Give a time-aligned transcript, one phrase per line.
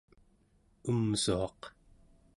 [0.89, 1.59] umsuaq